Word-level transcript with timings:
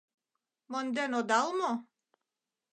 Монден 0.71 1.11
одал 1.19 1.47
мо? 1.59 1.71